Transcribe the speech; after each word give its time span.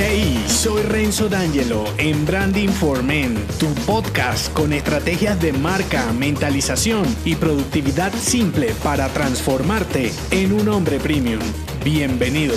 Hey, 0.00 0.44
soy 0.46 0.82
Renzo 0.82 1.28
D'Angelo 1.28 1.84
en 1.98 2.24
Branding 2.24 2.68
for 2.68 3.02
Men, 3.02 3.34
tu 3.58 3.66
podcast 3.84 4.52
con 4.52 4.72
estrategias 4.72 5.40
de 5.42 5.52
marca, 5.52 6.12
mentalización 6.12 7.04
y 7.24 7.34
productividad 7.34 8.12
simple 8.12 8.72
para 8.84 9.08
transformarte 9.08 10.12
en 10.30 10.52
un 10.52 10.68
hombre 10.68 11.00
premium. 11.00 11.40
Bienvenido. 11.84 12.54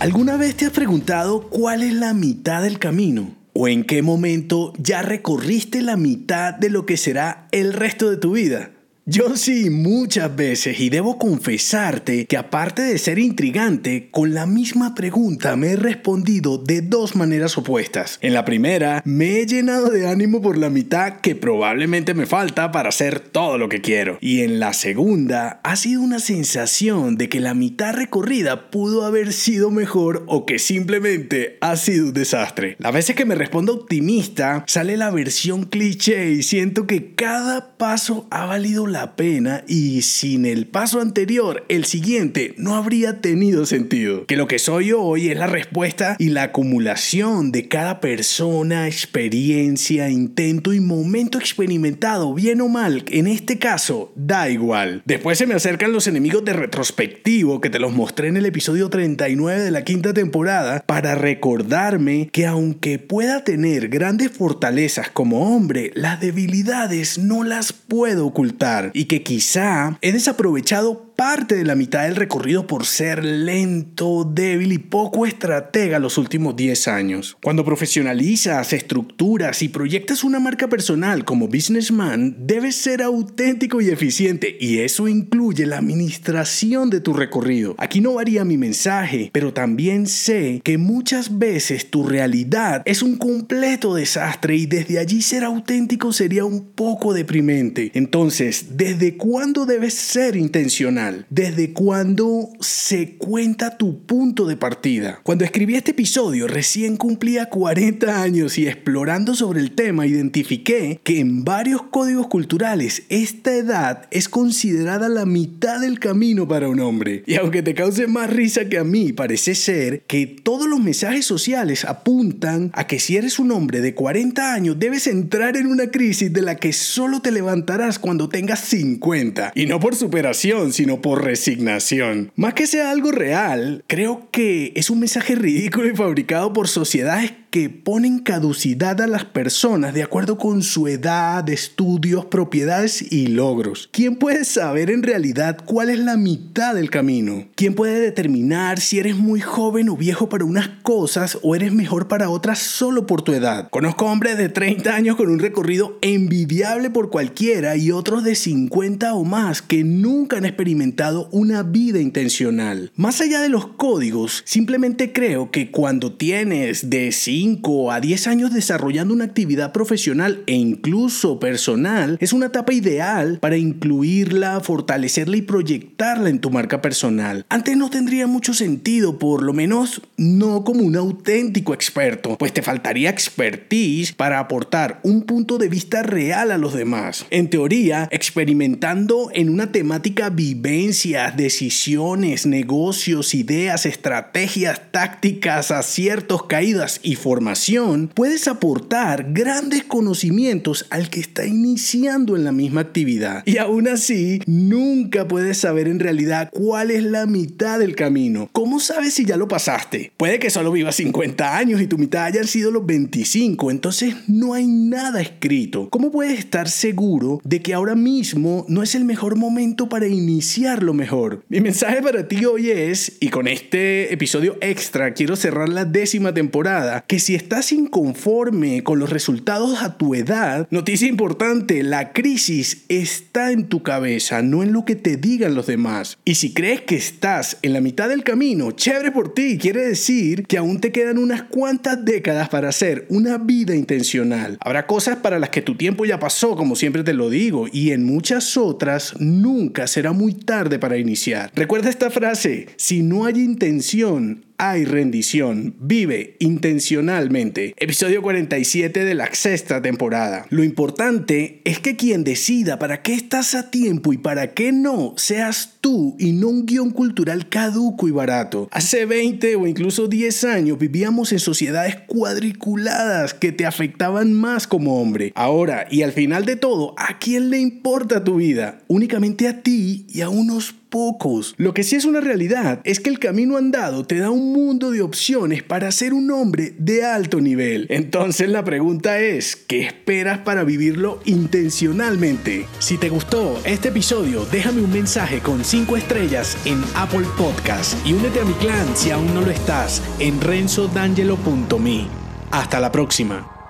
¿Alguna 0.00 0.36
vez 0.36 0.56
te 0.56 0.66
has 0.66 0.72
preguntado 0.72 1.48
cuál 1.48 1.84
es 1.84 1.94
la 1.94 2.14
mitad 2.14 2.60
del 2.60 2.80
camino? 2.80 3.30
¿O 3.52 3.68
en 3.68 3.84
qué 3.84 4.02
momento 4.02 4.72
ya 4.76 5.02
recorriste 5.02 5.82
la 5.82 5.96
mitad 5.96 6.52
de 6.52 6.68
lo 6.68 6.84
que 6.84 6.96
será 6.96 7.46
el 7.52 7.74
resto 7.74 8.10
de 8.10 8.16
tu 8.16 8.32
vida? 8.32 8.72
Yo 9.12 9.36
sí, 9.36 9.68
muchas 9.68 10.34
veces, 10.34 10.80
y 10.80 10.88
debo 10.88 11.18
confesarte 11.18 12.24
que 12.24 12.38
aparte 12.38 12.80
de 12.80 12.96
ser 12.96 13.18
intrigante, 13.18 14.08
con 14.10 14.32
la 14.32 14.46
misma 14.46 14.94
pregunta 14.94 15.54
me 15.54 15.72
he 15.72 15.76
respondido 15.76 16.56
de 16.56 16.80
dos 16.80 17.14
maneras 17.14 17.58
opuestas. 17.58 18.18
En 18.22 18.32
la 18.32 18.46
primera, 18.46 19.02
me 19.04 19.40
he 19.40 19.46
llenado 19.46 19.90
de 19.90 20.08
ánimo 20.08 20.40
por 20.40 20.56
la 20.56 20.70
mitad 20.70 21.20
que 21.20 21.36
probablemente 21.36 22.14
me 22.14 22.24
falta 22.24 22.72
para 22.72 22.88
hacer 22.88 23.20
todo 23.20 23.58
lo 23.58 23.68
que 23.68 23.82
quiero. 23.82 24.16
Y 24.22 24.40
en 24.40 24.58
la 24.58 24.72
segunda, 24.72 25.60
ha 25.62 25.76
sido 25.76 26.00
una 26.00 26.18
sensación 26.18 27.18
de 27.18 27.28
que 27.28 27.40
la 27.40 27.52
mitad 27.52 27.92
recorrida 27.92 28.70
pudo 28.70 29.04
haber 29.04 29.34
sido 29.34 29.70
mejor 29.70 30.24
o 30.26 30.46
que 30.46 30.58
simplemente 30.58 31.58
ha 31.60 31.76
sido 31.76 32.06
un 32.06 32.14
desastre. 32.14 32.76
Las 32.78 32.94
veces 32.94 33.14
que 33.14 33.26
me 33.26 33.34
respondo 33.34 33.74
optimista, 33.74 34.64
sale 34.66 34.96
la 34.96 35.10
versión 35.10 35.64
cliché 35.64 36.30
y 36.30 36.42
siento 36.42 36.86
que 36.86 37.14
cada 37.14 37.76
paso 37.76 38.26
ha 38.30 38.46
valido 38.46 38.86
la 38.86 39.01
pena 39.16 39.64
y 39.68 40.02
sin 40.02 40.46
el 40.46 40.66
paso 40.66 41.00
anterior, 41.00 41.64
el 41.68 41.84
siguiente 41.84 42.54
no 42.56 42.74
habría 42.74 43.20
tenido 43.20 43.66
sentido. 43.66 44.26
Que 44.26 44.36
lo 44.36 44.46
que 44.46 44.58
soy 44.58 44.92
hoy 44.92 45.28
es 45.28 45.36
la 45.36 45.46
respuesta 45.46 46.16
y 46.18 46.30
la 46.30 46.44
acumulación 46.44 47.52
de 47.52 47.68
cada 47.68 48.00
persona, 48.00 48.86
experiencia, 48.86 50.08
intento 50.08 50.72
y 50.72 50.80
momento 50.80 51.38
experimentado, 51.38 52.32
bien 52.34 52.60
o 52.60 52.68
mal, 52.68 53.04
en 53.08 53.26
este 53.26 53.58
caso, 53.58 54.12
da 54.16 54.48
igual. 54.48 55.02
Después 55.04 55.38
se 55.38 55.46
me 55.46 55.54
acercan 55.54 55.92
los 55.92 56.06
enemigos 56.06 56.44
de 56.44 56.52
retrospectivo 56.52 57.60
que 57.60 57.70
te 57.70 57.78
los 57.78 57.92
mostré 57.92 58.28
en 58.28 58.36
el 58.36 58.46
episodio 58.46 58.88
39 58.88 59.60
de 59.60 59.70
la 59.70 59.84
quinta 59.84 60.12
temporada 60.14 60.82
para 60.86 61.14
recordarme 61.14 62.28
que 62.32 62.46
aunque 62.46 62.98
pueda 62.98 63.44
tener 63.44 63.88
grandes 63.88 64.30
fortalezas 64.30 65.10
como 65.10 65.54
hombre, 65.54 65.90
las 65.94 66.20
debilidades 66.20 67.18
no 67.18 67.44
las 67.44 67.72
puedo 67.72 68.26
ocultar 68.26 68.81
y 68.92 69.04
que 69.04 69.22
quizá 69.22 69.98
he 70.00 70.12
desaprovechado 70.12 71.11
parte 71.24 71.54
de 71.54 71.64
la 71.64 71.76
mitad 71.76 72.02
del 72.02 72.16
recorrido 72.16 72.66
por 72.66 72.84
ser 72.84 73.24
lento, 73.24 74.28
débil 74.28 74.72
y 74.72 74.78
poco 74.78 75.24
estratega 75.24 76.00
los 76.00 76.18
últimos 76.18 76.56
10 76.56 76.88
años. 76.88 77.36
Cuando 77.40 77.64
profesionalizas, 77.64 78.72
estructuras 78.72 79.62
y 79.62 79.68
proyectas 79.68 80.24
una 80.24 80.40
marca 80.40 80.66
personal 80.68 81.24
como 81.24 81.46
businessman, 81.46 82.34
debes 82.40 82.74
ser 82.74 83.02
auténtico 83.02 83.80
y 83.80 83.90
eficiente 83.90 84.56
y 84.58 84.78
eso 84.80 85.06
incluye 85.06 85.64
la 85.64 85.78
administración 85.78 86.90
de 86.90 87.00
tu 87.00 87.12
recorrido. 87.12 87.76
Aquí 87.78 88.00
no 88.00 88.14
varía 88.14 88.44
mi 88.44 88.58
mensaje, 88.58 89.30
pero 89.32 89.52
también 89.52 90.08
sé 90.08 90.60
que 90.64 90.76
muchas 90.76 91.38
veces 91.38 91.88
tu 91.88 92.04
realidad 92.04 92.82
es 92.84 93.00
un 93.00 93.16
completo 93.16 93.94
desastre 93.94 94.56
y 94.56 94.66
desde 94.66 94.98
allí 94.98 95.22
ser 95.22 95.44
auténtico 95.44 96.12
sería 96.12 96.44
un 96.44 96.72
poco 96.72 97.14
deprimente. 97.14 97.92
Entonces, 97.94 98.76
¿desde 98.76 99.16
cuándo 99.16 99.66
debes 99.66 99.94
ser 99.94 100.34
intencional? 100.34 101.11
¿Desde 101.30 101.72
cuándo 101.72 102.48
se 102.60 103.16
cuenta 103.16 103.76
tu 103.76 104.04
punto 104.04 104.46
de 104.46 104.56
partida? 104.56 105.20
Cuando 105.22 105.44
escribí 105.44 105.74
este 105.74 105.92
episodio 105.92 106.46
recién 106.46 106.96
cumplía 106.96 107.46
40 107.46 108.22
años 108.22 108.58
y 108.58 108.66
explorando 108.66 109.34
sobre 109.34 109.60
el 109.60 109.72
tema 109.72 110.06
identifiqué 110.06 111.00
que 111.04 111.20
en 111.20 111.44
varios 111.44 111.82
códigos 111.82 112.28
culturales 112.28 113.02
esta 113.08 113.54
edad 113.54 114.06
es 114.10 114.28
considerada 114.28 115.08
la 115.08 115.26
mitad 115.26 115.80
del 115.80 115.98
camino 115.98 116.48
para 116.48 116.68
un 116.68 116.80
hombre. 116.80 117.22
Y 117.26 117.36
aunque 117.36 117.62
te 117.62 117.74
cause 117.74 118.06
más 118.06 118.30
risa 118.30 118.68
que 118.68 118.78
a 118.78 118.84
mí, 118.84 119.12
parece 119.12 119.54
ser 119.54 120.02
que 120.06 120.26
todos 120.26 120.68
los 120.68 120.80
mensajes 120.80 121.26
sociales 121.26 121.84
apuntan 121.84 122.70
a 122.74 122.86
que 122.86 122.98
si 122.98 123.16
eres 123.16 123.38
un 123.38 123.52
hombre 123.52 123.80
de 123.80 123.94
40 123.94 124.54
años 124.54 124.78
debes 124.78 125.06
entrar 125.06 125.56
en 125.56 125.66
una 125.66 125.90
crisis 125.90 126.32
de 126.32 126.42
la 126.42 126.56
que 126.56 126.72
solo 126.72 127.20
te 127.20 127.30
levantarás 127.30 127.98
cuando 127.98 128.28
tengas 128.28 128.60
50. 128.60 129.52
Y 129.54 129.66
no 129.66 129.80
por 129.80 129.94
superación, 129.94 130.72
sino 130.72 131.00
por 131.02 131.24
resignación. 131.24 132.32
Más 132.36 132.54
que 132.54 132.66
sea 132.66 132.90
algo 132.90 133.10
real, 133.10 133.84
creo 133.86 134.28
que 134.30 134.72
es 134.76 134.88
un 134.88 135.00
mensaje 135.00 135.34
ridículo 135.34 135.88
y 135.88 135.96
fabricado 135.96 136.52
por 136.52 136.68
sociedades 136.68 137.32
que 137.52 137.68
ponen 137.68 138.18
caducidad 138.20 138.98
a 139.02 139.06
las 139.06 139.26
personas 139.26 139.92
de 139.92 140.02
acuerdo 140.02 140.38
con 140.38 140.62
su 140.62 140.88
edad, 140.88 141.46
estudios, 141.50 142.24
propiedades 142.24 143.12
y 143.12 143.26
logros. 143.26 143.90
¿Quién 143.92 144.16
puede 144.16 144.46
saber 144.46 144.90
en 144.90 145.02
realidad 145.02 145.58
cuál 145.62 145.90
es 145.90 145.98
la 145.98 146.16
mitad 146.16 146.74
del 146.74 146.88
camino? 146.88 147.44
¿Quién 147.54 147.74
puede 147.74 148.00
determinar 148.00 148.80
si 148.80 148.98
eres 148.98 149.16
muy 149.16 149.42
joven 149.42 149.90
o 149.90 149.98
viejo 149.98 150.30
para 150.30 150.46
unas 150.46 150.70
cosas 150.82 151.38
o 151.42 151.54
eres 151.54 151.74
mejor 151.74 152.08
para 152.08 152.30
otras 152.30 152.58
solo 152.58 153.06
por 153.06 153.20
tu 153.20 153.34
edad? 153.34 153.68
Conozco 153.68 154.06
hombres 154.06 154.38
de 154.38 154.48
30 154.48 154.94
años 154.94 155.16
con 155.16 155.28
un 155.28 155.38
recorrido 155.38 155.98
envidiable 156.00 156.88
por 156.88 157.10
cualquiera 157.10 157.76
y 157.76 157.90
otros 157.90 158.24
de 158.24 158.34
50 158.34 159.12
o 159.12 159.24
más 159.24 159.60
que 159.60 159.84
nunca 159.84 160.38
han 160.38 160.46
experimentado 160.46 161.28
una 161.32 161.62
vida 161.62 162.00
intencional. 162.00 162.92
Más 162.96 163.20
allá 163.20 163.42
de 163.42 163.50
los 163.50 163.66
códigos, 163.66 164.42
simplemente 164.46 165.12
creo 165.12 165.50
que 165.50 165.70
cuando 165.70 166.14
tienes 166.14 166.88
de 166.88 167.12
5 167.42 167.90
a 167.90 168.00
10 168.00 168.28
años 168.28 168.54
desarrollando 168.54 169.12
una 169.12 169.24
actividad 169.24 169.72
profesional 169.72 170.44
e 170.46 170.54
incluso 170.54 171.40
personal, 171.40 172.16
es 172.20 172.32
una 172.32 172.46
etapa 172.46 172.72
ideal 172.72 173.40
para 173.40 173.56
incluirla, 173.56 174.60
fortalecerla 174.60 175.38
y 175.38 175.42
proyectarla 175.42 176.28
en 176.28 176.38
tu 176.38 176.50
marca 176.50 176.80
personal. 176.80 177.44
Antes 177.48 177.76
no 177.76 177.90
tendría 177.90 178.28
mucho 178.28 178.54
sentido, 178.54 179.18
por 179.18 179.42
lo 179.42 179.52
menos 179.52 180.02
no 180.16 180.62
como 180.62 180.84
un 180.84 180.94
auténtico 180.94 181.74
experto, 181.74 182.38
pues 182.38 182.52
te 182.52 182.62
faltaría 182.62 183.10
expertise 183.10 184.12
para 184.12 184.38
aportar 184.38 185.00
un 185.02 185.22
punto 185.22 185.58
de 185.58 185.68
vista 185.68 186.04
real 186.04 186.52
a 186.52 186.58
los 186.58 186.74
demás. 186.74 187.26
En 187.30 187.50
teoría, 187.50 188.06
experimentando 188.12 189.30
en 189.34 189.50
una 189.50 189.72
temática 189.72 190.30
vivencias, 190.30 191.36
decisiones, 191.36 192.46
negocios, 192.46 193.34
ideas, 193.34 193.84
estrategias, 193.84 194.80
tácticas, 194.92 195.72
aciertos, 195.72 196.44
caídas 196.44 197.00
y 197.02 197.16
formación 197.16 197.31
formación, 197.32 198.10
puedes 198.14 198.46
aportar 198.46 199.32
grandes 199.32 199.84
conocimientos 199.84 200.84
al 200.90 201.08
que 201.08 201.20
está 201.20 201.46
iniciando 201.46 202.36
en 202.36 202.44
la 202.44 202.52
misma 202.52 202.82
actividad. 202.82 203.42
Y 203.46 203.56
aún 203.56 203.88
así, 203.88 204.42
nunca 204.44 205.26
puedes 205.26 205.56
saber 205.56 205.88
en 205.88 205.98
realidad 205.98 206.50
cuál 206.52 206.90
es 206.90 207.02
la 207.02 207.24
mitad 207.24 207.78
del 207.78 207.94
camino. 207.94 208.50
¿Cómo 208.52 208.80
sabes 208.80 209.14
si 209.14 209.24
ya 209.24 209.38
lo 209.38 209.48
pasaste? 209.48 210.12
Puede 210.18 210.38
que 210.38 210.50
solo 210.50 210.70
vivas 210.72 210.96
50 210.96 211.56
años 211.56 211.80
y 211.80 211.86
tu 211.86 211.96
mitad 211.96 212.24
hayan 212.26 212.46
sido 212.46 212.70
los 212.70 212.84
25, 212.84 213.70
entonces 213.70 214.14
no 214.28 214.52
hay 214.52 214.66
nada 214.66 215.22
escrito. 215.22 215.88
¿Cómo 215.88 216.10
puedes 216.10 216.38
estar 216.38 216.68
seguro 216.68 217.40
de 217.44 217.62
que 217.62 217.72
ahora 217.72 217.94
mismo 217.94 218.66
no 218.68 218.82
es 218.82 218.94
el 218.94 219.06
mejor 219.06 219.36
momento 219.36 219.88
para 219.88 220.06
iniciar 220.06 220.82
lo 220.82 220.92
mejor? 220.92 221.44
Mi 221.48 221.62
mensaje 221.62 222.02
para 222.02 222.28
ti 222.28 222.44
hoy 222.44 222.68
es, 222.68 223.16
y 223.20 223.28
con 223.28 223.48
este 223.48 224.12
episodio 224.12 224.58
extra 224.60 225.14
quiero 225.14 225.34
cerrar 225.34 225.70
la 225.70 225.86
décima 225.86 226.34
temporada, 226.34 227.02
que 227.06 227.21
si 227.22 227.34
estás 227.34 227.72
inconforme 227.72 228.82
con 228.82 228.98
los 228.98 229.10
resultados 229.10 229.82
a 229.82 229.96
tu 229.96 230.14
edad, 230.14 230.66
noticia 230.70 231.08
importante, 231.08 231.82
la 231.82 232.12
crisis 232.12 232.84
está 232.88 233.52
en 233.52 233.68
tu 233.68 233.82
cabeza, 233.82 234.42
no 234.42 234.62
en 234.62 234.72
lo 234.72 234.84
que 234.84 234.96
te 234.96 235.16
digan 235.16 235.54
los 235.54 235.66
demás. 235.66 236.18
Y 236.24 236.34
si 236.34 236.52
crees 236.52 236.80
que 236.80 236.96
estás 236.96 237.58
en 237.62 237.72
la 237.72 237.80
mitad 237.80 238.08
del 238.08 238.24
camino, 238.24 238.72
chévere 238.72 239.12
por 239.12 239.32
ti, 239.34 239.56
quiere 239.56 239.86
decir 239.86 240.44
que 240.46 240.58
aún 240.58 240.80
te 240.80 240.90
quedan 240.90 241.18
unas 241.18 241.44
cuantas 241.44 242.04
décadas 242.04 242.48
para 242.48 242.68
hacer 242.68 243.06
una 243.08 243.38
vida 243.38 243.76
intencional. 243.76 244.58
Habrá 244.60 244.86
cosas 244.86 245.16
para 245.18 245.38
las 245.38 245.50
que 245.50 245.62
tu 245.62 245.76
tiempo 245.76 246.04
ya 246.04 246.18
pasó, 246.18 246.56
como 246.56 246.74
siempre 246.74 247.04
te 247.04 247.14
lo 247.14 247.30
digo, 247.30 247.66
y 247.72 247.92
en 247.92 248.04
muchas 248.04 248.56
otras 248.56 249.14
nunca 249.20 249.86
será 249.86 250.12
muy 250.12 250.34
tarde 250.34 250.80
para 250.80 250.98
iniciar. 250.98 251.52
Recuerda 251.54 251.88
esta 251.88 252.10
frase, 252.10 252.66
si 252.76 253.02
no 253.02 253.24
hay 253.24 253.38
intención, 253.40 254.44
hay 254.62 254.84
rendición. 254.84 255.74
Vive 255.80 256.36
intencionalmente. 256.38 257.74
Episodio 257.76 258.22
47 258.22 259.04
de 259.04 259.14
la 259.14 259.28
sexta 259.34 259.82
temporada. 259.82 260.46
Lo 260.50 260.62
importante 260.62 261.60
es 261.64 261.80
que 261.80 261.96
quien 261.96 262.22
decida 262.22 262.78
para 262.78 263.02
qué 263.02 263.12
estás 263.12 263.56
a 263.56 263.72
tiempo 263.72 264.12
y 264.12 264.18
para 264.18 264.54
qué 264.54 264.70
no, 264.70 265.14
seas 265.16 265.78
tú 265.80 266.14
y 266.20 266.30
no 266.30 266.46
un 266.46 266.64
guion 266.64 266.92
cultural 266.92 267.48
caduco 267.48 268.06
y 268.06 268.12
barato. 268.12 268.68
Hace 268.70 269.04
20 269.04 269.56
o 269.56 269.66
incluso 269.66 270.06
10 270.06 270.44
años 270.44 270.78
vivíamos 270.78 271.32
en 271.32 271.40
sociedades 271.40 271.96
cuadriculadas 272.06 273.34
que 273.34 273.50
te 273.50 273.66
afectaban 273.66 274.32
más 274.32 274.68
como 274.68 275.02
hombre. 275.02 275.32
Ahora 275.34 275.88
y 275.90 276.02
al 276.02 276.12
final 276.12 276.44
de 276.44 276.54
todo, 276.54 276.94
¿a 276.98 277.18
quién 277.18 277.50
le 277.50 277.58
importa 277.58 278.22
tu 278.22 278.36
vida? 278.36 278.78
Únicamente 278.86 279.48
a 279.48 279.60
ti 279.60 280.06
y 280.08 280.20
a 280.20 280.28
unos 280.28 280.76
pocos. 280.92 281.54
Lo 281.56 281.74
que 281.74 281.82
sí 281.82 281.96
es 281.96 282.04
una 282.04 282.20
realidad 282.20 282.80
es 282.84 283.00
que 283.00 283.10
el 283.10 283.18
camino 283.18 283.56
andado 283.56 284.04
te 284.06 284.18
da 284.18 284.30
un 284.30 284.52
mundo 284.52 284.92
de 284.92 285.00
opciones 285.00 285.64
para 285.64 285.90
ser 285.90 286.12
un 286.12 286.30
hombre 286.30 286.74
de 286.78 287.02
alto 287.04 287.40
nivel. 287.40 287.86
Entonces 287.88 288.48
la 288.48 288.62
pregunta 288.62 289.18
es, 289.18 289.56
¿qué 289.56 289.80
esperas 289.80 290.38
para 290.40 290.62
vivirlo 290.62 291.20
intencionalmente? 291.24 292.66
Si 292.78 292.98
te 292.98 293.08
gustó 293.08 293.58
este 293.64 293.88
episodio, 293.88 294.46
déjame 294.52 294.82
un 294.82 294.92
mensaje 294.92 295.40
con 295.40 295.64
5 295.64 295.96
estrellas 295.96 296.56
en 296.66 296.80
Apple 296.94 297.26
Podcast 297.38 297.94
y 298.06 298.12
únete 298.12 298.40
a 298.40 298.44
mi 298.44 298.52
clan 298.54 298.94
si 298.94 299.10
aún 299.10 299.34
no 299.34 299.40
lo 299.40 299.50
estás 299.50 300.02
en 300.18 300.40
renzodangelo.me. 300.40 302.06
Hasta 302.50 302.78
la 302.78 302.92
próxima. 302.92 303.61